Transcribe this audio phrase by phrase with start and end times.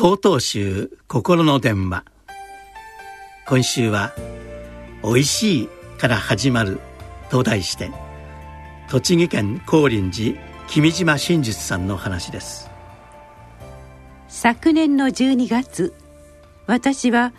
[0.00, 2.04] 曹洞宗心の電話。
[3.48, 4.12] 今週は
[5.02, 6.78] 「おいしい」から始まる
[7.30, 7.90] と題して
[8.88, 12.70] 栃木県高林寺君島真実さんの話です。
[14.28, 15.92] 昨年の12月
[16.68, 17.32] 私は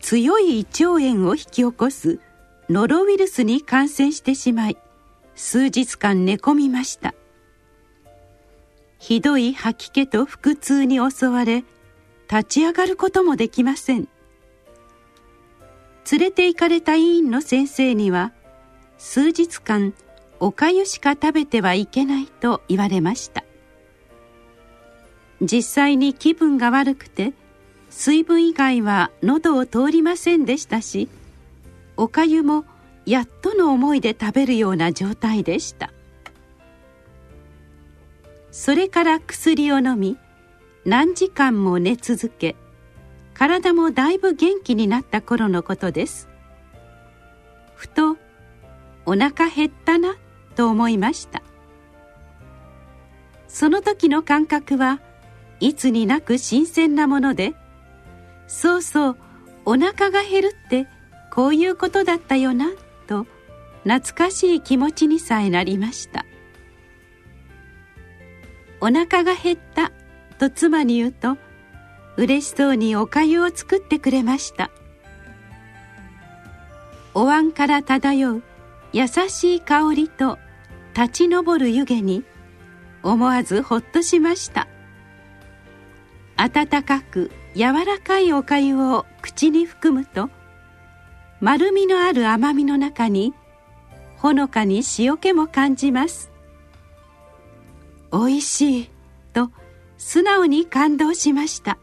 [0.00, 2.18] 強い胃腸炎を引き起こす
[2.70, 4.78] ノロウイルスに感染してしまい
[5.34, 7.14] 数日間寝込みました。
[8.98, 11.62] ひどい吐き気と腹痛に襲われ
[12.30, 14.08] 立ち上がることもできません。
[16.10, 18.32] 連れて行かれた委員の先生には
[18.98, 19.92] 数日間
[20.38, 23.44] おかゆしか食べてはいけないと言われました。
[25.40, 27.32] 実際に気分が悪くて
[27.90, 31.08] 水分以外は喉を通りませんでしたし
[31.96, 32.64] おかゆも
[33.04, 35.92] やっとの思いで食べるような状態でした。
[38.50, 40.16] それから薬を飲み
[40.86, 42.54] 何時間も寝続け
[43.34, 46.28] 体もだいぶ元気になった頃のことです。
[47.74, 48.16] ふと
[49.04, 50.16] お腹減ったな
[50.54, 51.42] と思いました。
[53.48, 55.00] その時の感覚は
[55.58, 57.54] いつになく新鮮なもので
[58.46, 59.16] そうそう
[59.64, 60.86] お腹が減るって
[61.32, 62.70] こういうことだったよな
[63.08, 63.26] と
[63.82, 66.24] 懐かしい気持ちにさえなりました。
[68.80, 69.90] お腹が減った
[70.38, 71.36] と妻に言うと
[72.16, 74.70] 嬉しそうにおかゆを作ってくれました。
[77.14, 78.42] お椀から漂う
[78.92, 80.38] 優しい香りと
[80.94, 82.24] 立ち上る湯気に
[83.02, 84.68] 思わずほっとしました。
[86.36, 90.28] 温かく柔らかいおかゆを口に含むと
[91.40, 93.32] 丸みのある甘みの中に
[94.16, 96.30] ほのかに塩気も感じます。
[98.10, 98.90] おいしい
[99.32, 99.50] と
[99.98, 101.78] 素直に感動しました。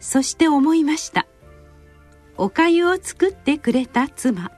[0.00, 1.26] そして思いました。
[2.36, 4.50] おかゆを作ってくれた妻。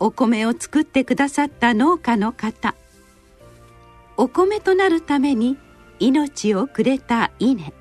[0.00, 2.74] お米を作ってくださった農家の方。
[4.16, 5.56] お米となるために
[5.98, 7.72] 命をくれた稲。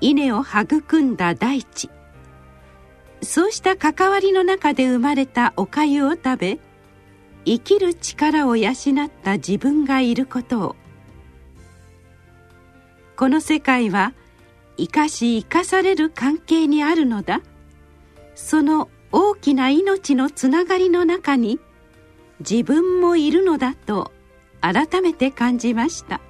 [0.00, 1.90] 稲を育んだ大地。
[3.22, 6.58] そうした関わりの中で生まれたおかゆを食べ
[7.44, 8.74] 生きる力を養っ
[9.22, 10.76] た自分がいることを
[13.16, 14.12] この世界は
[14.76, 17.40] 生かし生かされる関係にあるのだ。
[18.34, 21.58] その大きな命のつながりの中に
[22.40, 24.12] 自分もいるのだと
[24.60, 26.20] 改めて感じました。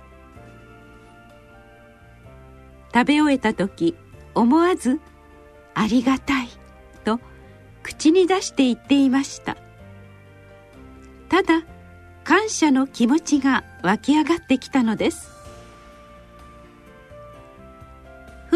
[2.94, 3.96] 食べ終えた時
[4.34, 5.00] 思わず
[5.74, 6.48] 「ありがたい」
[7.04, 7.18] と
[7.82, 9.56] 口に出して言っていました。
[11.28, 11.62] ただ
[12.22, 15.35] 感謝の気持ちが湧き上がってきたのです。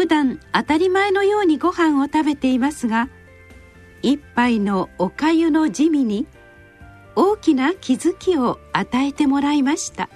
[0.01, 3.07] 普段当たり前のようにご飯を食べていますが
[4.01, 6.25] 一杯のおかゆの地味に
[7.15, 10.09] 大きな気づきを与えてもらいました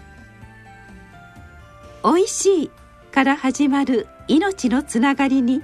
[2.01, 2.71] 「おいしい」
[3.13, 5.61] から始まる命のつながりに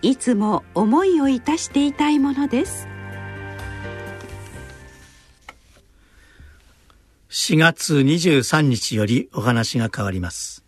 [0.00, 2.88] いつも思いをいたしていたいものです。
[7.28, 10.64] 4月23日よりお話が変わります。